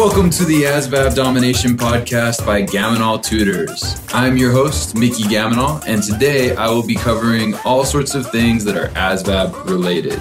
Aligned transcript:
Welcome 0.00 0.30
to 0.30 0.46
the 0.46 0.62
ASVAB 0.62 1.14
Domination 1.14 1.76
Podcast 1.76 2.46
by 2.46 2.62
Gamonal 2.62 3.22
Tutors. 3.22 4.00
I'm 4.14 4.38
your 4.38 4.50
host, 4.50 4.96
Mickey 4.96 5.24
Gamonal, 5.24 5.84
and 5.86 6.02
today 6.02 6.56
I 6.56 6.70
will 6.70 6.86
be 6.86 6.94
covering 6.94 7.54
all 7.66 7.84
sorts 7.84 8.14
of 8.14 8.26
things 8.30 8.64
that 8.64 8.78
are 8.78 8.88
ASVAB 8.94 9.68
related. 9.68 10.18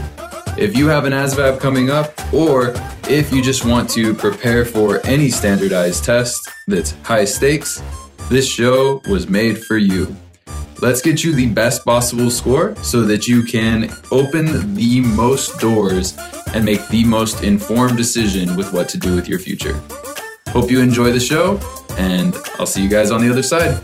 If 0.58 0.76
you 0.76 0.88
have 0.88 1.06
an 1.06 1.14
ASVAB 1.14 1.62
coming 1.62 1.90
up, 1.90 2.12
or 2.34 2.74
if 3.08 3.32
you 3.32 3.42
just 3.42 3.64
want 3.64 3.90
to 3.92 4.14
prepare 4.14 4.66
for 4.66 5.00
any 5.06 5.30
standardized 5.30 6.04
test 6.04 6.50
that's 6.68 6.92
high 7.04 7.24
stakes, 7.24 7.82
this 8.28 8.46
show 8.52 9.02
was 9.10 9.30
made 9.30 9.64
for 9.64 9.78
you. 9.78 10.14
Let's 10.82 11.02
get 11.02 11.24
you 11.24 11.34
the 11.34 11.48
best 11.48 11.86
possible 11.86 12.30
score 12.30 12.76
so 12.84 13.04
that 13.04 13.30
you 13.30 13.44
can 13.44 13.90
open 14.12 14.76
the 14.76 15.00
most 15.00 15.58
doors 15.60 16.18
and 16.54 16.66
make 16.66 16.88
the 16.88 17.04
most 17.04 17.44
informed 17.44 17.98
decision 17.98 18.56
with 18.56 18.74
what 18.74 18.90
to 18.90 18.98
do 18.98 19.16
with 19.16 19.28
your 19.28 19.40
future. 19.40 19.82
Hope 20.50 20.72
you 20.72 20.80
enjoy 20.80 21.12
the 21.12 21.20
show, 21.20 21.60
and 21.98 22.36
I'll 22.58 22.66
see 22.66 22.82
you 22.82 22.90
guys 22.90 23.12
on 23.12 23.22
the 23.22 23.30
other 23.30 23.44
side. 23.44 23.82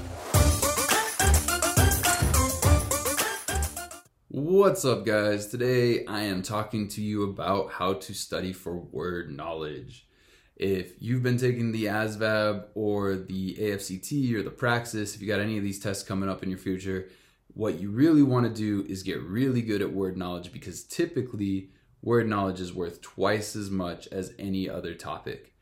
What's 4.29 4.83
up, 4.83 5.05
guys? 5.05 5.47
Today 5.47 6.05
I 6.05 6.21
am 6.23 6.41
talking 6.41 6.87
to 6.89 7.01
you 7.01 7.23
about 7.23 7.71
how 7.71 7.93
to 7.93 8.13
study 8.13 8.51
for 8.51 8.75
word 8.75 9.31
knowledge. 9.31 10.07
If 10.55 10.93
you've 10.99 11.21
been 11.21 11.37
taking 11.37 11.71
the 11.71 11.85
ASVAB 11.85 12.65
or 12.73 13.15
the 13.15 13.55
AFCT 13.55 14.33
or 14.33 14.41
the 14.41 14.49
Praxis, 14.49 15.13
if 15.13 15.21
you 15.21 15.27
got 15.27 15.39
any 15.39 15.57
of 15.57 15.63
these 15.63 15.79
tests 15.79 16.03
coming 16.03 16.29
up 16.29 16.41
in 16.41 16.49
your 16.49 16.57
future, 16.57 17.09
what 17.53 17.79
you 17.79 17.89
really 17.89 18.23
want 18.23 18.45
to 18.45 18.53
do 18.53 18.85
is 18.89 19.03
get 19.03 19.21
really 19.21 19.61
good 19.61 19.81
at 19.81 19.91
word 19.91 20.17
knowledge 20.17 20.51
because 20.51 20.83
typically 20.83 21.69
word 22.05 22.29
knowledge 22.29 22.61
is 22.61 22.73
worth 22.73 23.01
twice 23.01 23.55
as 23.55 23.69
much 23.69 24.07
as 24.07 24.33
any 24.39 24.69
other 24.69 24.93
topic. 24.93 25.53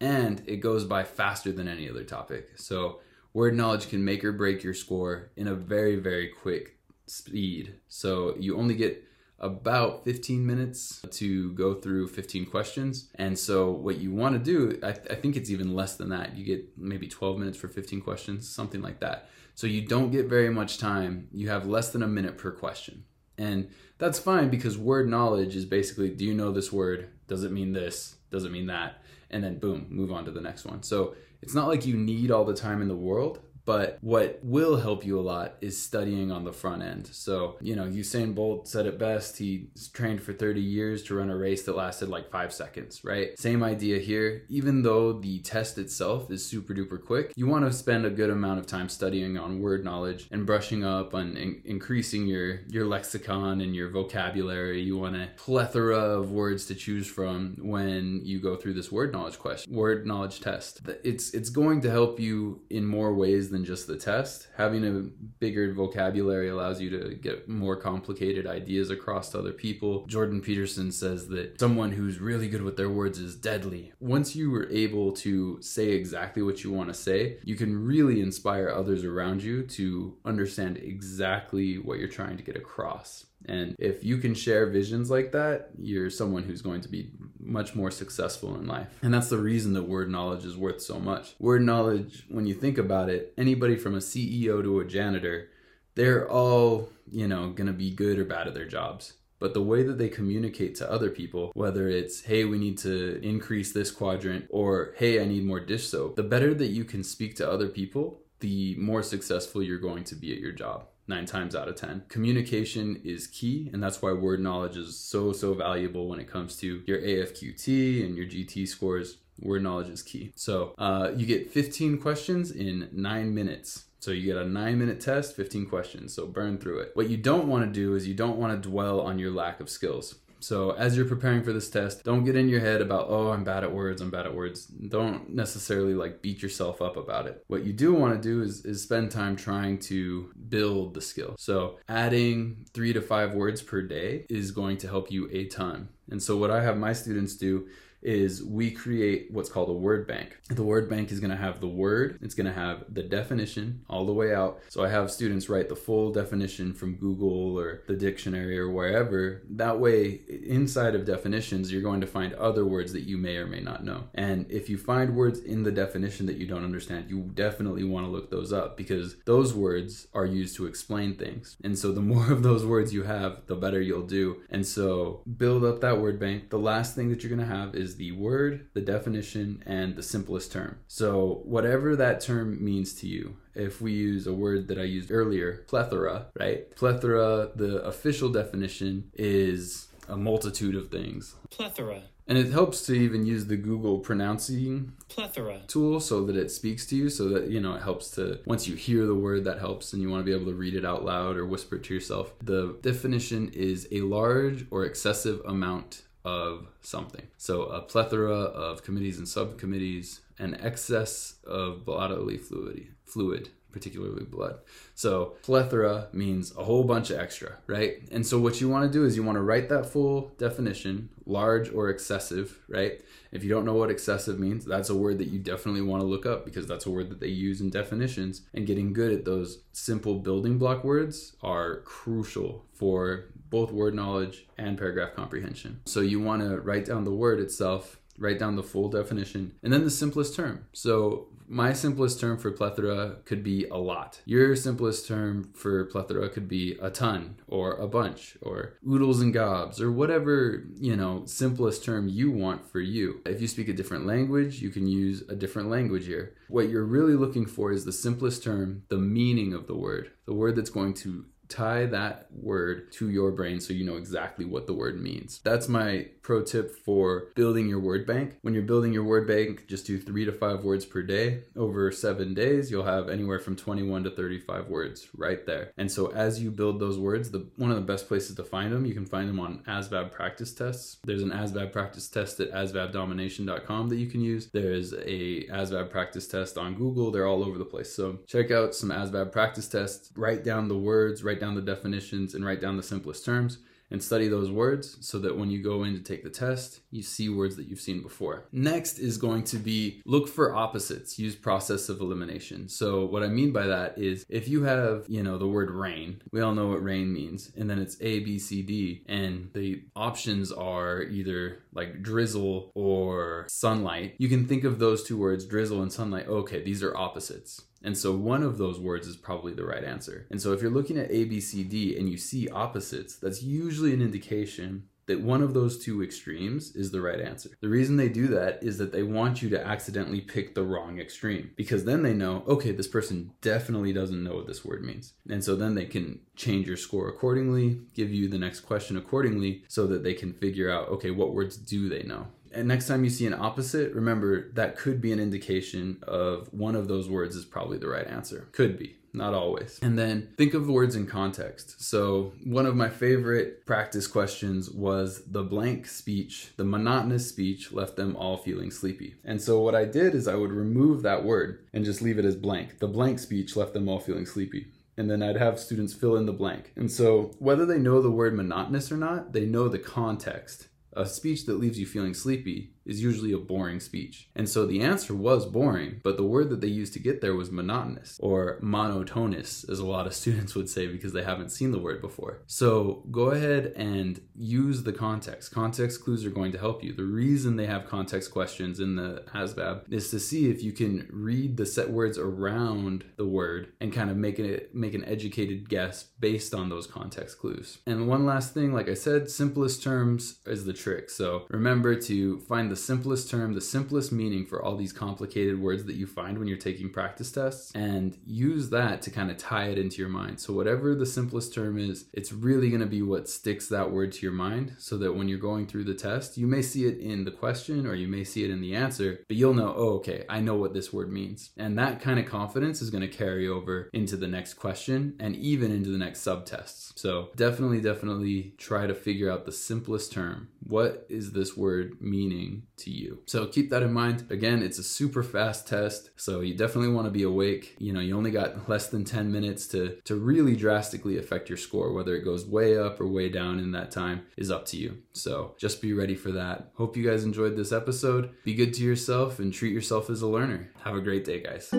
And 0.00 0.42
it 0.46 0.56
goes 0.56 0.84
by 0.84 1.04
faster 1.04 1.52
than 1.52 1.68
any 1.68 1.88
other 1.88 2.04
topic. 2.04 2.50
So, 2.56 3.00
word 3.32 3.56
knowledge 3.56 3.88
can 3.88 4.04
make 4.04 4.24
or 4.24 4.32
break 4.32 4.62
your 4.62 4.74
score 4.74 5.30
in 5.36 5.46
a 5.46 5.54
very, 5.54 5.96
very 5.96 6.28
quick 6.28 6.78
speed. 7.06 7.76
So, 7.88 8.34
you 8.38 8.58
only 8.58 8.74
get 8.74 9.04
about 9.38 10.04
15 10.04 10.44
minutes 10.44 11.00
to 11.10 11.52
go 11.52 11.74
through 11.74 12.08
15 12.08 12.46
questions. 12.46 13.08
And 13.14 13.38
so, 13.38 13.70
what 13.70 13.98
you 13.98 14.12
want 14.12 14.34
to 14.34 14.40
do, 14.40 14.78
I, 14.82 14.92
th- 14.92 15.06
I, 15.10 15.14
think 15.14 15.36
it's 15.36 15.50
even 15.50 15.74
less 15.74 15.96
than 15.96 16.08
that. 16.08 16.36
You 16.36 16.44
get 16.44 16.76
maybe 16.76 17.06
12 17.06 17.38
minutes 17.38 17.56
for 17.56 17.68
15 17.68 18.00
questions, 18.00 18.48
something 18.48 18.82
like 18.82 18.98
that. 18.98 19.28
So, 19.54 19.68
you 19.68 19.86
don't 19.86 20.10
get 20.10 20.26
very 20.26 20.50
much 20.50 20.78
time. 20.78 21.28
You 21.32 21.50
have 21.50 21.68
less 21.68 21.90
than 21.90 22.02
a 22.02 22.08
minute 22.08 22.36
per 22.36 22.50
question. 22.50 23.04
And 23.38 23.68
that's 23.98 24.18
fine 24.18 24.48
because 24.48 24.78
word 24.78 25.08
knowledge 25.08 25.56
is 25.56 25.64
basically 25.64 26.10
do 26.10 26.24
you 26.24 26.34
know 26.34 26.52
this 26.52 26.72
word? 26.72 27.08
Does 27.26 27.44
it 27.44 27.52
mean 27.52 27.72
this? 27.72 28.16
Does 28.30 28.44
it 28.44 28.52
mean 28.52 28.66
that? 28.66 29.02
And 29.30 29.42
then 29.42 29.58
boom, 29.58 29.86
move 29.90 30.12
on 30.12 30.24
to 30.26 30.30
the 30.30 30.40
next 30.40 30.64
one. 30.64 30.82
So 30.82 31.14
it's 31.42 31.54
not 31.54 31.68
like 31.68 31.86
you 31.86 31.96
need 31.96 32.30
all 32.30 32.44
the 32.44 32.54
time 32.54 32.80
in 32.80 32.88
the 32.88 32.96
world, 32.96 33.40
but 33.64 33.98
what 34.00 34.40
will 34.42 34.76
help 34.76 35.04
you 35.04 35.18
a 35.18 35.22
lot 35.22 35.54
is 35.60 35.80
studying 35.80 36.30
on 36.30 36.44
the 36.44 36.52
front 36.52 36.82
end. 36.82 37.06
So, 37.06 37.56
you 37.60 37.74
know, 37.74 37.84
Usain 37.84 38.34
Bolt 38.34 38.68
said 38.68 38.86
it 38.86 38.98
best. 38.98 39.38
He 39.38 39.68
trained 39.92 40.22
for 40.22 40.32
30 40.32 40.60
years 40.60 41.02
to 41.04 41.14
run 41.14 41.30
a 41.30 41.36
race 41.36 41.62
that 41.64 41.76
lasted 41.76 42.08
like 42.08 42.30
five 42.30 42.52
seconds, 42.52 43.04
right? 43.04 43.38
Same 43.38 43.62
idea 43.62 43.98
here. 43.98 44.44
Even 44.48 44.82
though 44.82 45.12
the 45.12 45.40
test 45.40 45.78
itself 45.78 46.30
is 46.30 46.44
super 46.44 46.74
duper 46.74 47.02
quick, 47.02 47.32
you 47.36 47.46
want 47.46 47.64
to 47.64 47.72
spend 47.72 48.04
a 48.04 48.10
good 48.10 48.30
amount 48.30 48.60
of 48.60 48.66
time 48.66 48.88
studying 48.88 49.38
on 49.38 49.60
word 49.60 49.84
knowledge 49.84 50.28
and 50.30 50.46
brushing 50.46 50.84
up 50.84 51.14
on 51.14 51.36
in- 51.36 51.62
increasing 51.64 52.26
your, 52.26 52.60
your 52.68 52.86
lexicon 52.86 53.60
and 53.60 53.74
your 53.74 53.88
vocabulary. 53.88 54.82
You 54.82 54.98
want 54.98 55.16
a 55.16 55.30
plethora 55.36 55.96
of 55.96 56.32
words 56.32 56.66
to 56.66 56.74
choose 56.74 57.06
from 57.06 57.56
when 57.60 58.20
you 58.24 58.40
go 58.40 58.56
through 58.56 58.74
this 58.74 58.92
word 58.92 59.12
knowledge 59.12 59.38
question, 59.38 59.72
word 59.72 60.06
knowledge 60.06 60.40
test. 60.40 60.82
It's, 61.02 61.32
it's 61.32 61.48
going 61.48 61.80
to 61.82 61.90
help 61.90 62.20
you 62.20 62.60
in 62.70 62.84
more 62.84 63.14
ways 63.14 63.50
than 63.54 63.64
just 63.64 63.86
the 63.86 63.96
test. 63.96 64.48
Having 64.56 64.84
a 64.84 64.90
bigger 65.38 65.72
vocabulary 65.72 66.48
allows 66.48 66.80
you 66.80 66.90
to 66.90 67.14
get 67.14 67.48
more 67.48 67.76
complicated 67.76 68.46
ideas 68.46 68.90
across 68.90 69.30
to 69.30 69.38
other 69.38 69.52
people. 69.52 70.04
Jordan 70.06 70.40
Peterson 70.40 70.92
says 70.92 71.28
that 71.28 71.58
someone 71.60 71.92
who's 71.92 72.18
really 72.18 72.48
good 72.48 72.62
with 72.62 72.76
their 72.76 72.90
words 72.90 73.18
is 73.18 73.36
deadly. 73.36 73.92
Once 74.00 74.34
you 74.36 74.54
are 74.54 74.68
able 74.70 75.12
to 75.12 75.62
say 75.62 75.90
exactly 75.90 76.42
what 76.42 76.64
you 76.64 76.72
want 76.72 76.88
to 76.88 76.94
say, 76.94 77.38
you 77.44 77.56
can 77.56 77.86
really 77.86 78.20
inspire 78.20 78.68
others 78.68 79.04
around 79.04 79.42
you 79.42 79.62
to 79.62 80.16
understand 80.24 80.76
exactly 80.76 81.76
what 81.78 81.98
you're 81.98 82.08
trying 82.08 82.36
to 82.36 82.42
get 82.42 82.56
across. 82.56 83.26
And 83.46 83.76
if 83.78 84.04
you 84.04 84.18
can 84.18 84.34
share 84.34 84.66
visions 84.66 85.10
like 85.10 85.32
that, 85.32 85.70
you're 85.78 86.10
someone 86.10 86.42
who's 86.42 86.62
going 86.62 86.80
to 86.82 86.88
be 86.88 87.10
much 87.38 87.74
more 87.74 87.90
successful 87.90 88.54
in 88.54 88.66
life. 88.66 88.98
And 89.02 89.12
that's 89.12 89.28
the 89.28 89.38
reason 89.38 89.74
that 89.74 89.82
word 89.84 90.10
knowledge 90.10 90.44
is 90.44 90.56
worth 90.56 90.80
so 90.80 90.98
much. 90.98 91.34
Word 91.38 91.62
knowledge, 91.62 92.24
when 92.28 92.46
you 92.46 92.54
think 92.54 92.78
about 92.78 93.08
it, 93.08 93.34
anybody 93.36 93.76
from 93.76 93.94
a 93.94 93.98
CEO 93.98 94.62
to 94.62 94.80
a 94.80 94.84
janitor, 94.84 95.50
they're 95.94 96.28
all, 96.28 96.88
you 97.10 97.28
know, 97.28 97.50
going 97.50 97.66
to 97.66 97.72
be 97.72 97.90
good 97.90 98.18
or 98.18 98.24
bad 98.24 98.48
at 98.48 98.54
their 98.54 98.66
jobs. 98.66 99.14
But 99.38 99.52
the 99.52 99.62
way 99.62 99.82
that 99.82 99.98
they 99.98 100.08
communicate 100.08 100.74
to 100.76 100.90
other 100.90 101.10
people, 101.10 101.52
whether 101.54 101.88
it's, 101.88 102.22
hey, 102.22 102.44
we 102.44 102.58
need 102.58 102.78
to 102.78 103.20
increase 103.22 103.72
this 103.72 103.90
quadrant, 103.90 104.46
or 104.48 104.94
hey, 104.96 105.20
I 105.20 105.26
need 105.26 105.44
more 105.44 105.60
dish 105.60 105.88
soap, 105.88 106.16
the 106.16 106.22
better 106.22 106.54
that 106.54 106.68
you 106.68 106.84
can 106.84 107.04
speak 107.04 107.36
to 107.36 107.50
other 107.50 107.68
people, 107.68 108.22
the 108.40 108.74
more 108.76 109.02
successful 109.02 109.62
you're 109.62 109.78
going 109.78 110.04
to 110.04 110.14
be 110.14 110.32
at 110.32 110.38
your 110.38 110.52
job 110.52 110.86
nine 111.06 111.26
times 111.26 111.54
out 111.54 111.68
of 111.68 111.76
10. 111.76 112.04
Communication 112.08 113.00
is 113.04 113.26
key, 113.26 113.70
and 113.72 113.82
that's 113.82 114.00
why 114.00 114.12
word 114.12 114.40
knowledge 114.40 114.76
is 114.76 114.98
so, 114.98 115.32
so 115.32 115.54
valuable 115.54 116.08
when 116.08 116.20
it 116.20 116.30
comes 116.30 116.56
to 116.58 116.82
your 116.86 117.00
AFQT 117.00 118.04
and 118.04 118.16
your 118.16 118.26
GT 118.26 118.66
scores. 118.66 119.18
Word 119.40 119.62
knowledge 119.62 119.88
is 119.88 120.02
key. 120.02 120.32
So 120.36 120.74
uh, 120.78 121.10
you 121.16 121.26
get 121.26 121.50
15 121.50 121.98
questions 121.98 122.50
in 122.50 122.88
nine 122.92 123.34
minutes. 123.34 123.86
So 123.98 124.10
you 124.10 124.26
get 124.26 124.36
a 124.36 124.46
nine 124.46 124.78
minute 124.78 125.00
test, 125.00 125.34
15 125.34 125.66
questions. 125.66 126.14
So 126.14 126.26
burn 126.26 126.58
through 126.58 126.80
it. 126.80 126.90
What 126.94 127.08
you 127.08 127.16
don't 127.16 127.48
want 127.48 127.64
to 127.64 127.72
do 127.72 127.94
is 127.94 128.06
you 128.06 128.14
don't 128.14 128.36
want 128.36 128.62
to 128.62 128.68
dwell 128.68 129.00
on 129.00 129.18
your 129.18 129.30
lack 129.30 129.60
of 129.60 129.70
skills. 129.70 130.16
So 130.44 130.72
as 130.72 130.94
you're 130.94 131.06
preparing 131.06 131.42
for 131.42 131.54
this 131.54 131.70
test, 131.70 132.04
don't 132.04 132.24
get 132.24 132.36
in 132.36 132.50
your 132.50 132.60
head 132.60 132.82
about, 132.82 133.06
oh, 133.08 133.30
I'm 133.30 133.44
bad 133.44 133.64
at 133.64 133.72
words, 133.72 134.02
I'm 134.02 134.10
bad 134.10 134.26
at 134.26 134.34
words. 134.34 134.66
Don't 134.66 135.30
necessarily 135.30 135.94
like 135.94 136.20
beat 136.20 136.42
yourself 136.42 136.82
up 136.82 136.98
about 136.98 137.26
it. 137.26 137.42
What 137.46 137.64
you 137.64 137.72
do 137.72 137.94
want 137.94 138.14
to 138.14 138.20
do 138.20 138.42
is, 138.42 138.64
is 138.66 138.82
spend 138.82 139.10
time 139.10 139.36
trying 139.36 139.78
to 139.90 140.30
build 140.50 140.92
the 140.92 141.00
skill. 141.00 141.34
So 141.38 141.78
adding 141.88 142.66
three 142.74 142.92
to 142.92 143.00
five 143.00 143.32
words 143.32 143.62
per 143.62 143.80
day 143.80 144.26
is 144.28 144.50
going 144.50 144.76
to 144.78 144.86
help 144.86 145.10
you 145.10 145.30
a 145.32 145.46
ton. 145.46 145.88
And 146.10 146.22
so 146.22 146.36
what 146.36 146.50
I 146.50 146.62
have 146.62 146.76
my 146.76 146.92
students 146.92 147.36
do 147.36 147.66
is 148.04 148.42
we 148.42 148.70
create 148.70 149.28
what's 149.30 149.48
called 149.48 149.70
a 149.70 149.72
word 149.72 150.06
bank. 150.06 150.38
The 150.48 150.62
word 150.62 150.88
bank 150.88 151.10
is 151.10 151.20
going 151.20 151.30
to 151.30 151.36
have 151.36 151.60
the 151.60 151.68
word, 151.68 152.18
it's 152.22 152.34
going 152.34 152.46
to 152.46 152.52
have 152.52 152.84
the 152.92 153.02
definition 153.02 153.84
all 153.88 154.04
the 154.04 154.12
way 154.12 154.34
out. 154.34 154.60
So 154.68 154.84
I 154.84 154.90
have 154.90 155.10
students 155.10 155.48
write 155.48 155.68
the 155.68 155.76
full 155.76 156.12
definition 156.12 156.74
from 156.74 156.96
Google 156.96 157.58
or 157.58 157.82
the 157.88 157.96
dictionary 157.96 158.58
or 158.58 158.70
wherever. 158.70 159.42
That 159.48 159.80
way, 159.80 160.20
inside 160.44 160.94
of 160.94 161.04
definitions, 161.04 161.72
you're 161.72 161.82
going 161.82 162.02
to 162.02 162.06
find 162.06 162.34
other 162.34 162.64
words 162.64 162.92
that 162.92 163.02
you 163.02 163.16
may 163.16 163.36
or 163.36 163.46
may 163.46 163.60
not 163.60 163.84
know. 163.84 164.04
And 164.14 164.50
if 164.50 164.68
you 164.68 164.76
find 164.76 165.16
words 165.16 165.40
in 165.40 165.62
the 165.62 165.72
definition 165.72 166.26
that 166.26 166.36
you 166.36 166.46
don't 166.46 166.64
understand, 166.64 167.10
you 167.10 167.30
definitely 167.34 167.84
want 167.84 168.06
to 168.06 168.10
look 168.10 168.30
those 168.30 168.52
up 168.52 168.76
because 168.76 169.16
those 169.24 169.54
words 169.54 170.08
are 170.12 170.26
used 170.26 170.56
to 170.56 170.66
explain 170.66 171.16
things. 171.16 171.56
And 171.64 171.78
so 171.78 171.92
the 171.92 172.00
more 172.14 172.30
of 172.30 172.42
those 172.42 172.66
words 172.66 172.92
you 172.92 173.04
have, 173.04 173.46
the 173.46 173.56
better 173.56 173.80
you'll 173.80 174.06
do. 174.06 174.42
And 174.50 174.66
so 174.66 175.22
build 175.36 175.64
up 175.64 175.80
that 175.80 176.00
word 176.00 176.20
bank. 176.20 176.50
The 176.50 176.58
last 176.58 176.94
thing 176.94 177.08
that 177.08 177.22
you're 177.22 177.34
going 177.34 177.48
to 177.48 177.54
have 177.54 177.74
is 177.74 177.93
the 177.96 178.12
word, 178.12 178.68
the 178.74 178.80
definition, 178.80 179.62
and 179.66 179.96
the 179.96 180.02
simplest 180.02 180.52
term. 180.52 180.78
So, 180.88 181.42
whatever 181.44 181.96
that 181.96 182.20
term 182.20 182.64
means 182.64 182.94
to 183.00 183.06
you, 183.06 183.36
if 183.54 183.80
we 183.80 183.92
use 183.92 184.26
a 184.26 184.32
word 184.32 184.68
that 184.68 184.78
I 184.78 184.84
used 184.84 185.10
earlier, 185.10 185.64
plethora, 185.66 186.26
right? 186.38 186.74
Plethora, 186.76 187.50
the 187.54 187.82
official 187.84 188.28
definition 188.30 189.10
is 189.14 189.88
a 190.08 190.16
multitude 190.16 190.74
of 190.74 190.90
things. 190.90 191.34
Plethora. 191.50 192.02
And 192.26 192.38
it 192.38 192.50
helps 192.52 192.86
to 192.86 192.94
even 192.94 193.26
use 193.26 193.46
the 193.46 193.56
Google 193.56 193.98
pronouncing 193.98 194.92
plethora 195.08 195.60
tool 195.66 196.00
so 196.00 196.24
that 196.24 196.36
it 196.36 196.50
speaks 196.50 196.86
to 196.86 196.96
you 196.96 197.10
so 197.10 197.28
that 197.28 197.48
you 197.48 197.60
know 197.60 197.74
it 197.74 197.82
helps 197.82 198.10
to 198.12 198.40
once 198.46 198.66
you 198.66 198.76
hear 198.76 199.04
the 199.06 199.14
word 199.14 199.44
that 199.44 199.58
helps 199.58 199.92
and 199.92 200.00
you 200.00 200.08
want 200.08 200.20
to 200.20 200.24
be 200.24 200.34
able 200.34 200.50
to 200.50 200.56
read 200.56 200.74
it 200.74 200.86
out 200.86 201.04
loud 201.04 201.36
or 201.36 201.44
whisper 201.44 201.76
it 201.76 201.84
to 201.84 201.94
yourself. 201.94 202.32
The 202.42 202.78
definition 202.80 203.50
is 203.52 203.86
a 203.92 204.00
large 204.00 204.66
or 204.70 204.84
excessive 204.84 205.42
amount 205.44 206.02
of 206.24 206.68
something. 206.80 207.26
So 207.36 207.64
a 207.64 207.80
plethora 207.82 208.34
of 208.34 208.82
committees 208.82 209.18
and 209.18 209.28
subcommittees, 209.28 210.20
an 210.38 210.56
excess 210.60 211.36
of 211.46 211.84
bodily 211.84 212.38
fluid, 212.38 212.88
fluid, 213.04 213.50
particularly 213.74 214.24
blood. 214.24 214.60
So 214.94 215.34
plethora 215.42 216.06
means 216.12 216.56
a 216.56 216.62
whole 216.62 216.84
bunch 216.84 217.10
of 217.10 217.18
extra, 217.18 217.58
right? 217.66 217.96
And 218.12 218.24
so 218.24 218.38
what 218.38 218.60
you 218.60 218.68
want 218.68 218.90
to 218.90 218.98
do 218.98 219.04
is 219.04 219.16
you 219.16 219.24
want 219.24 219.36
to 219.36 219.42
write 219.42 219.68
that 219.68 219.86
full 219.86 220.32
definition, 220.38 221.10
large 221.26 221.72
or 221.74 221.90
excessive, 221.90 222.60
right? 222.68 223.02
If 223.32 223.42
you 223.42 223.50
don't 223.50 223.64
know 223.64 223.74
what 223.74 223.90
excessive 223.90 224.38
means, 224.38 224.64
that's 224.64 224.90
a 224.90 224.94
word 224.94 225.18
that 225.18 225.26
you 225.26 225.40
definitely 225.40 225.82
want 225.82 226.02
to 226.02 226.06
look 226.06 226.24
up 226.24 226.44
because 226.44 226.68
that's 226.68 226.86
a 226.86 226.90
word 226.90 227.10
that 227.10 227.18
they 227.18 227.26
use 227.26 227.60
in 227.60 227.68
definitions. 227.68 228.42
And 228.54 228.64
getting 228.64 228.92
good 228.92 229.12
at 229.12 229.24
those 229.24 229.58
simple 229.72 230.20
building 230.20 230.56
block 230.56 230.84
words 230.84 231.34
are 231.42 231.80
crucial 231.80 232.64
for 232.72 233.24
both 233.54 233.70
word 233.70 233.94
knowledge 233.94 234.46
and 234.58 234.76
paragraph 234.76 235.14
comprehension. 235.14 235.80
So 235.86 236.00
you 236.00 236.20
want 236.20 236.42
to 236.42 236.58
write 236.58 236.86
down 236.86 237.04
the 237.04 237.18
word 237.24 237.38
itself 237.38 238.00
write 238.18 238.38
down 238.38 238.56
the 238.56 238.62
full 238.62 238.88
definition, 238.88 239.52
and 239.62 239.72
then 239.72 239.84
the 239.84 239.90
simplest 239.90 240.36
term. 240.36 240.66
So 240.72 241.28
my 241.46 241.72
simplest 241.72 242.20
term 242.20 242.38
for 242.38 242.50
plethora 242.50 243.16
could 243.24 243.42
be 243.42 243.66
a 243.66 243.76
lot. 243.76 244.20
Your 244.24 244.56
simplest 244.56 245.06
term 245.06 245.52
for 245.54 245.84
plethora 245.86 246.28
could 246.30 246.48
be 246.48 246.78
a 246.80 246.90
ton 246.90 247.36
or 247.46 247.74
a 247.74 247.86
bunch 247.86 248.36
or 248.40 248.78
oodles 248.88 249.20
and 249.20 249.34
gobs 249.34 249.80
or 249.80 249.92
whatever, 249.92 250.64
you 250.78 250.96
know, 250.96 251.24
simplest 251.26 251.84
term 251.84 252.08
you 252.08 252.30
want 252.30 252.70
for 252.70 252.80
you. 252.80 253.20
If 253.26 253.42
you 253.42 253.48
speak 253.48 253.68
a 253.68 253.74
different 253.74 254.06
language, 254.06 254.62
you 254.62 254.70
can 254.70 254.86
use 254.86 255.22
a 255.28 255.34
different 255.34 255.68
language 255.68 256.06
here. 256.06 256.34
What 256.48 256.70
you're 256.70 256.84
really 256.84 257.14
looking 257.14 257.46
for 257.46 257.72
is 257.72 257.84
the 257.84 257.92
simplest 257.92 258.42
term, 258.42 258.84
the 258.88 258.98
meaning 258.98 259.52
of 259.52 259.66
the 259.66 259.76
word, 259.76 260.12
the 260.26 260.34
word 260.34 260.56
that's 260.56 260.70
going 260.70 260.94
to 260.94 261.26
tie 261.54 261.86
that 261.86 262.26
word 262.32 262.90
to 262.92 263.10
your 263.10 263.30
brain 263.30 263.60
so 263.60 263.72
you 263.72 263.84
know 263.84 263.96
exactly 263.96 264.44
what 264.44 264.66
the 264.66 264.74
word 264.74 265.00
means. 265.00 265.40
That's 265.44 265.68
my 265.68 266.08
pro 266.22 266.42
tip 266.42 266.74
for 266.84 267.28
building 267.36 267.68
your 267.68 267.80
word 267.80 268.06
bank. 268.06 268.36
When 268.42 268.54
you're 268.54 268.62
building 268.64 268.92
your 268.92 269.04
word 269.04 269.28
bank, 269.28 269.66
just 269.68 269.86
do 269.86 269.98
three 269.98 270.24
to 270.24 270.32
five 270.32 270.64
words 270.64 270.84
per 270.84 271.02
day. 271.02 271.42
Over 271.56 271.92
seven 271.92 272.34
days, 272.34 272.70
you'll 272.70 272.84
have 272.84 273.08
anywhere 273.08 273.38
from 273.38 273.54
21 273.54 274.04
to 274.04 274.10
35 274.10 274.68
words 274.68 275.08
right 275.16 275.46
there. 275.46 275.72
And 275.76 275.90
so 275.90 276.12
as 276.12 276.42
you 276.42 276.50
build 276.50 276.80
those 276.80 276.98
words, 276.98 277.30
the 277.30 277.46
one 277.56 277.70
of 277.70 277.76
the 277.76 277.82
best 277.82 278.08
places 278.08 278.34
to 278.36 278.44
find 278.44 278.72
them, 278.72 278.84
you 278.84 278.94
can 278.94 279.06
find 279.06 279.28
them 279.28 279.38
on 279.38 279.62
ASVAB 279.68 280.10
practice 280.10 280.52
tests. 280.52 280.98
There's 281.04 281.22
an 281.22 281.30
ASVAB 281.30 281.72
practice 281.72 282.08
test 282.08 282.40
at 282.40 282.50
asvabdomination.com 282.50 283.88
that 283.90 283.96
you 283.96 284.06
can 284.06 284.20
use. 284.20 284.48
There's 284.52 284.92
a 284.92 285.46
ASVAB 285.46 285.90
practice 285.90 286.26
test 286.26 286.58
on 286.58 286.74
Google. 286.74 287.10
They're 287.10 287.26
all 287.26 287.44
over 287.44 287.58
the 287.58 287.64
place. 287.64 287.92
So 287.94 288.18
check 288.26 288.50
out 288.50 288.74
some 288.74 288.90
ASVAB 288.90 289.30
practice 289.30 289.68
tests, 289.68 290.10
write 290.16 290.42
down 290.42 290.68
the 290.68 290.76
words, 290.76 291.22
write 291.22 291.40
down 291.40 291.43
the 291.52 291.60
definitions, 291.60 292.34
and 292.34 292.46
write 292.46 292.62
down 292.62 292.78
the 292.78 292.82
simplest 292.82 293.26
terms 293.26 293.58
and 293.90 294.02
study 294.02 294.28
those 294.28 294.50
words 294.50 294.96
so 295.00 295.18
that 295.18 295.36
when 295.36 295.50
you 295.50 295.62
go 295.62 295.84
in 295.84 295.94
to 295.94 296.02
take 296.02 296.24
the 296.24 296.30
test, 296.30 296.80
you 296.90 297.02
see 297.02 297.28
words 297.28 297.54
that 297.56 297.68
you've 297.68 297.80
seen 297.80 298.02
before. 298.02 298.46
Next 298.50 298.98
is 298.98 299.18
going 299.18 299.44
to 299.44 299.56
be 299.56 300.02
look 300.04 300.28
for 300.28 300.54
opposites, 300.54 301.18
use 301.18 301.36
process 301.36 301.88
of 301.88 302.00
elimination. 302.00 302.68
So 302.68 303.04
what 303.04 303.22
I 303.22 303.28
mean 303.28 303.52
by 303.52 303.66
that 303.66 303.98
is 303.98 304.24
if 304.28 304.48
you 304.48 304.64
have, 304.64 305.04
you 305.08 305.22
know, 305.22 305.38
the 305.38 305.46
word 305.46 305.70
rain, 305.70 306.22
we 306.32 306.40
all 306.40 306.54
know 306.54 306.68
what 306.68 306.82
rain 306.82 307.12
means, 307.12 307.52
and 307.56 307.68
then 307.68 307.78
it's 307.78 307.96
A, 308.00 308.20
B, 308.20 308.38
C, 308.38 308.62
D, 308.62 309.04
and 309.06 309.50
the 309.52 309.82
options 309.94 310.50
are 310.50 311.02
either 311.02 311.62
like 311.72 312.02
drizzle 312.02 312.72
or 312.74 313.46
sunlight, 313.48 314.14
you 314.18 314.28
can 314.28 314.46
think 314.46 314.64
of 314.64 314.78
those 314.78 315.04
two 315.04 315.18
words, 315.18 315.44
drizzle 315.44 315.82
and 315.82 315.92
sunlight, 315.92 316.26
okay, 316.26 316.62
these 316.62 316.82
are 316.82 316.96
opposites. 316.96 317.62
And 317.84 317.96
so 317.96 318.16
one 318.16 318.42
of 318.42 318.58
those 318.58 318.80
words 318.80 319.06
is 319.06 319.16
probably 319.16 319.52
the 319.52 319.66
right 319.66 319.84
answer. 319.84 320.26
And 320.30 320.40
so 320.40 320.52
if 320.52 320.62
you're 320.62 320.70
looking 320.70 320.98
at 320.98 321.10
A, 321.10 321.24
B, 321.24 321.38
C, 321.40 321.62
D 321.62 321.96
and 321.96 322.08
you 322.08 322.16
see 322.16 322.48
opposites, 322.48 323.16
that's 323.16 323.42
usually 323.42 323.92
an 323.92 324.02
indication 324.02 324.84
that 325.06 325.20
one 325.20 325.42
of 325.42 325.54
those 325.54 325.78
two 325.84 326.02
extremes 326.02 326.74
is 326.74 326.90
the 326.90 327.00
right 327.00 327.20
answer. 327.20 327.50
The 327.60 327.68
reason 327.68 327.96
they 327.96 328.08
do 328.08 328.26
that 328.28 328.62
is 328.62 328.78
that 328.78 328.92
they 328.92 329.02
want 329.02 329.42
you 329.42 329.50
to 329.50 329.66
accidentally 329.66 330.20
pick 330.20 330.54
the 330.54 330.62
wrong 330.62 330.98
extreme 330.98 331.50
because 331.56 331.84
then 331.84 332.02
they 332.02 332.14
know, 332.14 332.42
okay, 332.48 332.72
this 332.72 332.88
person 332.88 333.32
definitely 333.42 333.92
doesn't 333.92 334.24
know 334.24 334.36
what 334.36 334.46
this 334.46 334.64
word 334.64 334.82
means. 334.82 335.12
And 335.28 335.44
so 335.44 335.56
then 335.56 335.74
they 335.74 335.84
can 335.84 336.20
change 336.36 336.66
your 336.66 336.76
score 336.76 337.08
accordingly, 337.08 337.80
give 337.94 338.12
you 338.12 338.28
the 338.28 338.38
next 338.38 338.60
question 338.60 338.96
accordingly 338.96 339.64
so 339.68 339.86
that 339.88 340.02
they 340.02 340.14
can 340.14 340.32
figure 340.32 340.70
out, 340.70 340.88
okay, 340.88 341.10
what 341.10 341.34
words 341.34 341.56
do 341.56 341.88
they 341.88 342.02
know? 342.02 342.28
And 342.54 342.68
next 342.68 342.88
time 342.88 343.04
you 343.04 343.10
see 343.10 343.26
an 343.26 343.34
opposite, 343.34 343.92
remember 343.92 344.50
that 344.52 344.76
could 344.76 345.00
be 345.00 345.12
an 345.12 345.20
indication 345.20 345.98
of 346.06 346.48
one 346.52 346.76
of 346.76 346.88
those 346.88 347.08
words 347.08 347.36
is 347.36 347.44
probably 347.44 347.78
the 347.78 347.88
right 347.88 348.06
answer. 348.06 348.48
Could 348.52 348.78
be, 348.78 348.96
not 349.12 349.34
always. 349.34 349.78
And 349.82 349.98
then 349.98 350.28
think 350.36 350.54
of 350.54 350.68
words 350.68 350.96
in 350.96 351.06
context. 351.06 351.82
So, 351.82 352.32
one 352.44 352.66
of 352.66 352.76
my 352.76 352.88
favorite 352.88 353.66
practice 353.66 354.06
questions 354.06 354.70
was 354.70 355.22
the 355.26 355.42
blank 355.42 355.86
speech, 355.86 356.52
the 356.56 356.64
monotonous 356.64 357.28
speech 357.28 357.72
left 357.72 357.96
them 357.96 358.16
all 358.16 358.36
feeling 358.36 358.70
sleepy. 358.70 359.14
And 359.24 359.40
so, 359.40 359.60
what 359.60 359.74
I 359.74 359.84
did 359.84 360.14
is 360.14 360.28
I 360.28 360.36
would 360.36 360.52
remove 360.52 361.02
that 361.02 361.24
word 361.24 361.64
and 361.72 361.84
just 361.84 362.02
leave 362.02 362.18
it 362.18 362.24
as 362.24 362.36
blank. 362.36 362.78
The 362.78 362.88
blank 362.88 363.18
speech 363.18 363.56
left 363.56 363.74
them 363.74 363.88
all 363.88 364.00
feeling 364.00 364.26
sleepy 364.26 364.68
and 364.96 365.10
then 365.10 365.22
I'd 365.22 365.36
have 365.36 365.58
students 365.58 365.92
fill 365.92 366.16
in 366.16 366.26
the 366.26 366.32
blank. 366.32 366.72
And 366.76 366.90
so, 366.90 367.34
whether 367.38 367.66
they 367.66 367.78
know 367.78 368.00
the 368.00 368.10
word 368.10 368.34
monotonous 368.34 368.92
or 368.92 368.96
not, 368.96 369.32
they 369.32 369.44
know 369.44 369.68
the 369.68 369.78
context. 369.78 370.68
A 370.96 371.06
speech 371.06 371.46
that 371.46 371.58
leaves 371.58 371.78
you 371.78 371.86
feeling 371.86 372.14
sleepy 372.14 372.70
is 372.86 373.02
usually 373.02 373.32
a 373.32 373.38
boring 373.38 373.80
speech. 373.80 374.28
And 374.34 374.48
so 374.48 374.66
the 374.66 374.80
answer 374.80 375.14
was 375.14 375.46
boring, 375.46 376.00
but 376.02 376.16
the 376.16 376.24
word 376.24 376.50
that 376.50 376.60
they 376.60 376.68
used 376.68 376.92
to 376.94 376.98
get 376.98 377.20
there 377.20 377.34
was 377.34 377.50
monotonous 377.50 378.18
or 378.20 378.58
monotonous, 378.62 379.64
as 379.64 379.78
a 379.78 379.86
lot 379.86 380.06
of 380.06 380.14
students 380.24 380.54
would 380.54 380.68
say 380.68 380.86
because 380.86 381.12
they 381.12 381.24
haven't 381.24 381.50
seen 381.50 381.72
the 381.72 381.78
word 381.78 382.00
before. 382.00 382.42
So 382.46 383.04
go 383.10 383.30
ahead 383.30 383.72
and 383.76 384.20
use 384.34 384.82
the 384.82 384.92
context. 384.92 385.52
Context 385.52 386.04
clues 386.04 386.24
are 386.24 386.30
going 386.30 386.52
to 386.52 386.58
help 386.58 386.82
you. 386.82 386.92
The 386.92 387.04
reason 387.04 387.56
they 387.56 387.66
have 387.66 387.86
context 387.86 388.30
questions 388.30 388.80
in 388.80 388.96
the 388.96 389.24
ASVAB 389.34 389.92
is 389.92 390.10
to 390.10 390.20
see 390.20 390.50
if 390.50 390.62
you 390.62 390.72
can 390.72 391.08
read 391.10 391.56
the 391.56 391.66
set 391.66 391.90
words 391.90 392.18
around 392.18 393.04
the 393.16 393.26
word 393.26 393.72
and 393.80 393.92
kind 393.92 394.10
of 394.10 394.16
make 394.16 394.38
it 394.38 394.74
make 394.74 394.94
an 394.94 395.04
educated 395.04 395.68
guess 395.68 396.04
based 396.20 396.54
on 396.54 396.68
those 396.68 396.86
context 396.86 397.38
clues. 397.38 397.78
And 397.86 398.08
one 398.08 398.26
last 398.26 398.54
thing, 398.54 398.72
like 398.72 398.88
I 398.88 398.94
said, 398.94 399.30
simplest 399.30 399.82
terms 399.82 400.40
is 400.46 400.64
the 400.64 400.72
trick. 400.72 401.10
So 401.10 401.46
remember 401.50 401.94
to 401.94 402.40
find 402.40 402.70
the 402.70 402.73
the 402.74 402.80
simplest 402.80 403.30
term, 403.30 403.52
the 403.52 403.60
simplest 403.60 404.10
meaning 404.10 404.44
for 404.44 404.60
all 404.60 404.74
these 404.76 404.92
complicated 404.92 405.60
words 405.60 405.84
that 405.84 405.94
you 405.94 406.08
find 406.08 406.36
when 406.36 406.48
you're 406.48 406.56
taking 406.56 406.90
practice 406.90 407.30
tests 407.30 407.70
and 407.72 408.18
use 408.26 408.70
that 408.70 409.00
to 409.00 409.12
kind 409.12 409.30
of 409.30 409.36
tie 409.36 409.68
it 409.68 409.78
into 409.78 409.98
your 409.98 410.08
mind. 410.08 410.40
So, 410.40 410.52
whatever 410.52 410.96
the 410.96 411.06
simplest 411.06 411.54
term 411.54 411.78
is, 411.78 412.06
it's 412.12 412.32
really 412.32 412.70
going 412.70 412.80
to 412.80 412.86
be 412.86 413.00
what 413.00 413.28
sticks 413.28 413.68
that 413.68 413.92
word 413.92 414.10
to 414.10 414.22
your 414.22 414.32
mind 414.32 414.74
so 414.78 414.98
that 414.98 415.12
when 415.12 415.28
you're 415.28 415.38
going 415.38 415.68
through 415.68 415.84
the 415.84 415.94
test, 415.94 416.36
you 416.36 416.48
may 416.48 416.62
see 416.62 416.84
it 416.84 416.98
in 416.98 417.24
the 417.24 417.30
question 417.30 417.86
or 417.86 417.94
you 417.94 418.08
may 418.08 418.24
see 418.24 418.42
it 418.42 418.50
in 418.50 418.60
the 418.60 418.74
answer, 418.74 419.20
but 419.28 419.36
you'll 419.36 419.54
know, 419.54 419.72
oh, 419.76 419.90
okay, 419.98 420.24
I 420.28 420.40
know 420.40 420.56
what 420.56 420.74
this 420.74 420.92
word 420.92 421.12
means. 421.12 421.50
And 421.56 421.78
that 421.78 422.00
kind 422.00 422.18
of 422.18 422.26
confidence 422.26 422.82
is 422.82 422.90
going 422.90 423.08
to 423.08 423.16
carry 423.16 423.46
over 423.46 423.88
into 423.92 424.16
the 424.16 424.26
next 424.26 424.54
question 424.54 425.14
and 425.20 425.36
even 425.36 425.70
into 425.70 425.90
the 425.90 425.98
next 425.98 426.24
subtests. 426.24 426.90
So, 426.98 427.28
definitely, 427.36 427.80
definitely 427.80 428.54
try 428.58 428.88
to 428.88 428.96
figure 428.96 429.30
out 429.30 429.46
the 429.46 429.52
simplest 429.52 430.10
term. 430.10 430.48
What 430.66 431.06
is 431.08 431.30
this 431.30 431.56
word 431.56 432.00
meaning 432.00 432.63
to 432.78 432.90
you. 432.90 433.22
So 433.26 433.46
keep 433.46 433.70
that 433.70 433.82
in 433.82 433.92
mind. 433.92 434.26
Again, 434.30 434.62
it's 434.62 434.78
a 434.78 434.82
super 434.82 435.22
fast 435.22 435.68
test, 435.68 436.10
so 436.16 436.40
you 436.40 436.54
definitely 436.54 436.92
want 436.92 437.06
to 437.06 437.10
be 437.10 437.22
awake. 437.22 437.76
You 437.78 437.92
know, 437.92 438.00
you 438.00 438.16
only 438.16 438.30
got 438.30 438.68
less 438.68 438.88
than 438.88 439.04
10 439.04 439.30
minutes 439.30 439.66
to 439.68 439.96
to 440.04 440.16
really 440.16 440.56
drastically 440.56 441.18
affect 441.18 441.48
your 441.48 441.58
score. 441.58 441.92
Whether 441.92 442.14
it 442.16 442.24
goes 442.24 442.46
way 442.46 442.76
up 442.76 443.00
or 443.00 443.06
way 443.06 443.28
down 443.28 443.58
in 443.58 443.72
that 443.72 443.90
time 443.90 444.26
is 444.36 444.50
up 444.50 444.66
to 444.66 444.76
you. 444.76 444.98
So 445.12 445.54
just 445.58 445.82
be 445.82 445.92
ready 445.92 446.14
for 446.14 446.32
that. 446.32 446.70
Hope 446.74 446.96
you 446.96 447.08
guys 447.08 447.24
enjoyed 447.24 447.56
this 447.56 447.72
episode. 447.72 448.30
Be 448.44 448.54
good 448.54 448.74
to 448.74 448.82
yourself 448.82 449.38
and 449.38 449.52
treat 449.52 449.72
yourself 449.72 450.10
as 450.10 450.22
a 450.22 450.26
learner. 450.26 450.70
Have 450.84 450.96
a 450.96 451.00
great 451.00 451.24
day, 451.24 451.40
guys. 451.40 451.70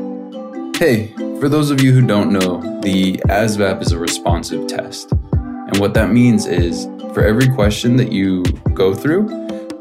Hey, 0.77 1.13
for 1.39 1.47
those 1.47 1.71
of 1.71 1.81
you 1.81 1.93
who 1.93 2.05
don't 2.05 2.31
know, 2.31 2.59
the 2.81 3.13
ASVAB 3.29 3.81
is 3.81 3.91
a 3.91 3.99
responsive 3.99 4.67
test. 4.67 5.11
And 5.11 5.77
what 5.77 5.93
that 5.93 6.11
means 6.11 6.45
is 6.45 6.85
for 7.13 7.23
every 7.23 7.47
question 7.47 7.95
that 7.95 8.11
you 8.11 8.43
go 8.73 8.93
through, 8.93 9.27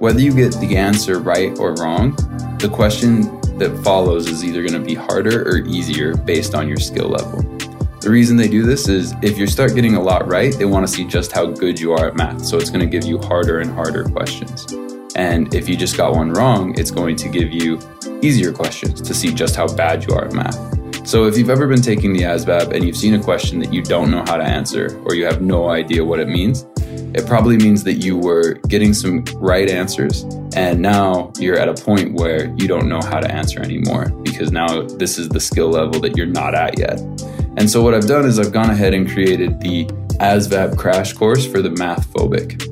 whether 0.05 0.21
you 0.21 0.35
get 0.35 0.53
the 0.61 0.77
answer 0.77 1.19
right 1.19 1.59
or 1.59 1.73
wrong, 1.77 2.15
the 2.59 2.69
question 2.71 3.23
that 3.57 3.75
follows 3.83 4.29
is 4.29 4.45
either 4.45 4.61
going 4.61 4.79
to 4.79 4.87
be 4.87 4.95
harder 4.95 5.49
or 5.49 5.61
easier 5.61 6.15
based 6.15 6.55
on 6.55 6.69
your 6.69 6.77
skill 6.77 7.09
level. 7.09 7.41
The 8.01 8.11
reason 8.11 8.37
they 8.37 8.49
do 8.49 8.65
this 8.65 8.87
is 8.87 9.15
if 9.23 9.39
you 9.39 9.47
start 9.47 9.75
getting 9.75 9.97
a 9.97 10.03
lot 10.03 10.29
right, 10.29 10.55
they 10.59 10.67
want 10.67 10.87
to 10.87 10.93
see 10.93 11.07
just 11.07 11.33
how 11.33 11.47
good 11.47 11.81
you 11.81 11.95
are 11.95 12.09
at 12.09 12.17
math. 12.17 12.45
So 12.45 12.59
it's 12.59 12.69
going 12.69 12.81
to 12.81 12.87
give 12.87 13.07
you 13.07 13.17
harder 13.17 13.61
and 13.61 13.71
harder 13.73 14.05
questions. 14.05 14.71
And 15.17 15.55
if 15.55 15.71
you 15.71 15.75
just 15.75 15.97
got 15.97 16.13
one 16.13 16.35
wrong, 16.35 16.79
it's 16.79 16.91
going 16.91 17.17
to 17.17 17.31
give 17.31 17.51
you 17.51 17.81
easier 18.21 18.53
questions 18.53 19.01
to 19.01 19.15
see 19.15 19.33
just 19.33 19.57
how 19.57 19.75
bad 19.75 20.07
you 20.07 20.15
are 20.15 20.27
at 20.27 20.35
math. 20.35 21.09
So 21.09 21.25
if 21.25 21.39
you've 21.39 21.49
ever 21.49 21.67
been 21.67 21.81
taking 21.81 22.13
the 22.13 22.25
ASVAB 22.25 22.75
and 22.75 22.85
you've 22.85 22.99
seen 22.99 23.15
a 23.15 23.23
question 23.23 23.59
that 23.61 23.73
you 23.73 23.81
don't 23.81 24.11
know 24.11 24.23
how 24.27 24.37
to 24.37 24.45
answer 24.45 25.01
or 25.07 25.15
you 25.15 25.25
have 25.25 25.41
no 25.41 25.71
idea 25.71 26.05
what 26.05 26.21
it 26.21 26.29
means, 26.29 26.67
it 27.15 27.27
probably 27.27 27.57
means 27.57 27.85
that 27.85 27.95
you 27.95 28.19
were 28.19 28.55
getting 28.69 28.93
some 28.93 29.25
right 29.37 29.71
answers 29.71 30.25
and 30.57 30.81
now 30.81 31.33
you're 31.39 31.57
at 31.57 31.69
a 31.69 31.75
point 31.75 32.15
where 32.15 32.47
you 32.57 32.67
don't 32.67 32.89
know 32.89 33.01
how 33.01 33.21
to 33.21 33.31
answer 33.31 33.61
anymore 33.61 34.09
because 34.25 34.51
now 34.51 34.83
this 34.83 35.17
is 35.17 35.29
the 35.29 35.39
skill 35.39 35.71
level 35.71 36.01
that 36.01 36.17
you're 36.17 36.27
not 36.27 36.55
at 36.55 36.77
yet. 36.77 36.99
And 37.57 37.71
so 37.71 37.83
what 37.83 37.95
I've 37.95 38.09
done 38.09 38.25
is 38.25 38.41
I've 38.41 38.53
gone 38.53 38.71
ahead 38.71 38.95
and 38.95 39.09
created 39.09 39.61
the 39.61 39.85
ASVAB 40.21 40.77
crash 40.77 41.13
course 41.13 41.47
for 41.47 41.63
the 41.63 41.71
math 41.71 42.13
phobic. 42.13 42.63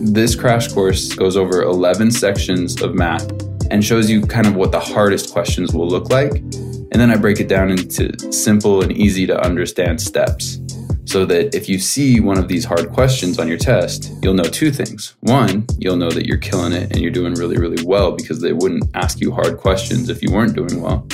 This 0.00 0.36
crash 0.36 0.72
course 0.72 1.12
goes 1.12 1.36
over 1.36 1.62
11 1.62 2.12
sections 2.12 2.80
of 2.80 2.94
math 2.94 3.28
and 3.70 3.84
shows 3.84 4.08
you 4.08 4.22
kind 4.22 4.46
of 4.46 4.54
what 4.54 4.70
the 4.70 4.80
hardest 4.80 5.32
questions 5.32 5.74
will 5.74 5.88
look 5.88 6.08
like. 6.08 6.36
And 6.36 6.94
then 6.94 7.10
I 7.10 7.16
break 7.16 7.40
it 7.40 7.48
down 7.48 7.70
into 7.70 8.32
simple 8.32 8.82
and 8.82 8.92
easy 8.92 9.26
to 9.26 9.40
understand 9.44 10.00
steps 10.00 10.60
so 11.08 11.24
that 11.24 11.54
if 11.54 11.70
you 11.70 11.78
see 11.78 12.20
one 12.20 12.36
of 12.36 12.48
these 12.48 12.66
hard 12.66 12.90
questions 12.90 13.38
on 13.38 13.48
your 13.48 13.56
test, 13.56 14.12
you'll 14.22 14.34
know 14.34 14.44
two 14.44 14.70
things. 14.70 15.16
One, 15.20 15.66
you'll 15.78 15.96
know 15.96 16.10
that 16.10 16.26
you're 16.26 16.36
killing 16.36 16.74
it 16.74 16.92
and 16.92 17.00
you're 17.00 17.10
doing 17.10 17.32
really, 17.32 17.56
really 17.56 17.82
well 17.82 18.12
because 18.12 18.42
they 18.42 18.52
wouldn't 18.52 18.84
ask 18.94 19.18
you 19.18 19.32
hard 19.32 19.56
questions 19.56 20.10
if 20.10 20.22
you 20.22 20.30
weren't 20.30 20.54
doing 20.54 20.82
well. 20.82 21.08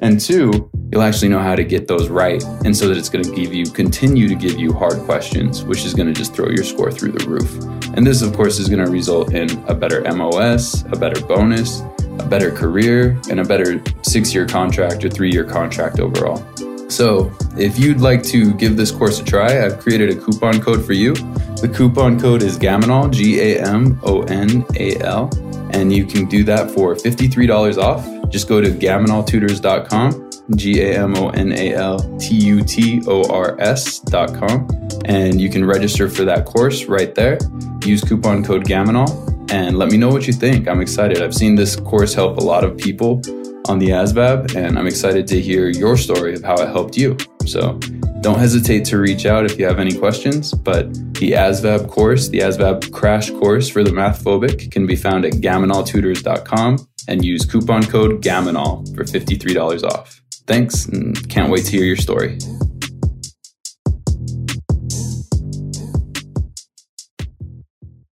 And 0.00 0.20
two, 0.20 0.68
you'll 0.90 1.02
actually 1.02 1.28
know 1.28 1.38
how 1.38 1.54
to 1.54 1.62
get 1.62 1.86
those 1.86 2.08
right. 2.08 2.42
And 2.64 2.76
so 2.76 2.88
that 2.88 2.98
it's 2.98 3.08
going 3.08 3.24
to 3.24 3.34
give 3.36 3.54
you, 3.54 3.66
continue 3.66 4.28
to 4.28 4.34
give 4.34 4.58
you 4.58 4.72
hard 4.72 4.98
questions, 5.04 5.62
which 5.62 5.84
is 5.84 5.94
going 5.94 6.12
to 6.12 6.12
just 6.12 6.34
throw 6.34 6.48
your 6.48 6.64
score 6.64 6.90
through 6.90 7.12
the 7.12 7.28
roof. 7.28 7.62
And 7.96 8.04
this, 8.04 8.22
of 8.22 8.34
course, 8.34 8.58
is 8.58 8.68
going 8.68 8.84
to 8.84 8.90
result 8.90 9.32
in 9.32 9.48
a 9.68 9.74
better 9.76 10.02
MOS, 10.12 10.82
a 10.86 10.96
better 10.96 11.24
bonus, 11.24 11.82
a 12.18 12.26
better 12.28 12.50
career, 12.50 13.16
and 13.30 13.38
a 13.38 13.44
better 13.44 13.80
six 14.02 14.34
year 14.34 14.44
contract 14.44 15.04
or 15.04 15.08
three 15.08 15.30
year 15.30 15.44
contract 15.44 16.00
overall. 16.00 16.44
So, 16.88 17.32
if 17.58 17.78
you'd 17.78 18.00
like 18.00 18.22
to 18.24 18.54
give 18.54 18.76
this 18.76 18.90
course 18.90 19.20
a 19.20 19.24
try, 19.24 19.64
I've 19.64 19.78
created 19.80 20.10
a 20.10 20.14
coupon 20.14 20.60
code 20.60 20.84
for 20.84 20.92
you. 20.92 21.14
The 21.60 21.72
coupon 21.74 22.20
code 22.20 22.42
is 22.42 22.58
GAMONAL, 22.58 23.10
G 23.10 23.40
A 23.40 23.62
M 23.62 23.98
O 24.04 24.22
N 24.22 24.64
A 24.76 24.96
L, 24.98 25.30
and 25.72 25.92
you 25.92 26.06
can 26.06 26.26
do 26.26 26.44
that 26.44 26.70
for 26.70 26.94
$53 26.94 27.78
off. 27.78 28.30
Just 28.30 28.48
go 28.48 28.60
to 28.60 28.70
gamonaltutors.com, 28.70 30.30
G 30.56 30.82
A 30.82 31.02
M 31.02 31.16
O 31.16 31.30
N 31.30 31.52
A 31.52 31.74
L 31.74 32.18
T 32.18 32.34
U 32.36 32.62
T 32.62 33.02
O 33.06 33.28
R 33.30 33.60
S.com, 33.60 34.68
and 35.06 35.40
you 35.40 35.50
can 35.50 35.64
register 35.64 36.08
for 36.08 36.24
that 36.24 36.44
course 36.44 36.84
right 36.84 37.14
there. 37.14 37.38
Use 37.84 38.02
coupon 38.02 38.44
code 38.44 38.64
GAMONAL 38.64 39.50
and 39.50 39.78
let 39.78 39.90
me 39.90 39.96
know 39.96 40.08
what 40.08 40.26
you 40.26 40.32
think. 40.32 40.68
I'm 40.68 40.80
excited. 40.80 41.22
I've 41.22 41.34
seen 41.34 41.54
this 41.54 41.76
course 41.76 42.14
help 42.14 42.38
a 42.38 42.40
lot 42.40 42.64
of 42.64 42.76
people 42.76 43.22
on 43.68 43.78
the 43.78 43.88
ASVAB, 43.88 44.54
and 44.54 44.78
I'm 44.78 44.86
excited 44.86 45.26
to 45.28 45.40
hear 45.40 45.68
your 45.68 45.96
story 45.96 46.34
of 46.34 46.42
how 46.42 46.54
it 46.54 46.68
helped 46.68 46.96
you. 46.96 47.16
So 47.46 47.78
don't 48.20 48.38
hesitate 48.38 48.84
to 48.86 48.98
reach 48.98 49.26
out 49.26 49.44
if 49.44 49.58
you 49.58 49.66
have 49.66 49.78
any 49.78 49.96
questions. 49.96 50.52
But 50.52 50.92
the 51.14 51.32
ASVAB 51.32 51.88
course, 51.88 52.28
the 52.28 52.40
ASVAB 52.40 52.92
crash 52.92 53.30
course 53.30 53.68
for 53.68 53.84
the 53.84 53.92
math 53.92 54.24
phobic, 54.24 54.70
can 54.70 54.86
be 54.86 54.96
found 54.96 55.24
at 55.24 55.34
gamonaltutors.com 55.34 56.88
and 57.08 57.24
use 57.24 57.44
coupon 57.44 57.84
code 57.84 58.22
GAMONAL 58.22 58.94
for 58.94 59.04
$53 59.04 59.84
off. 59.84 60.20
Thanks, 60.46 60.86
and 60.86 61.28
can't 61.28 61.50
wait 61.50 61.64
to 61.66 61.70
hear 61.72 61.84
your 61.84 61.96
story. 61.96 62.38